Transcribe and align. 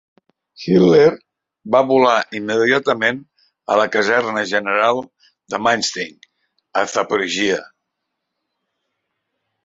Hitler 0.61 1.09
va 1.73 1.81
volar 1.89 2.13
immediatament 2.37 3.19
a 3.73 3.77
la 3.79 3.85
caserna 3.95 4.43
general 4.53 5.01
de 5.55 5.59
Manstein 5.67 6.17
a 6.81 6.83
Zaporíjia. 6.95 7.59